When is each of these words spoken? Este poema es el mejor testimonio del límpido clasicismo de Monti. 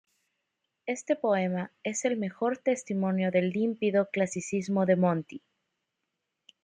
Este 0.87 1.15
poema 1.15 1.71
es 1.83 2.05
el 2.05 2.17
mejor 2.17 2.57
testimonio 2.57 3.29
del 3.29 3.51
límpido 3.51 4.09
clasicismo 4.09 4.87
de 4.87 4.95
Monti. 4.95 5.43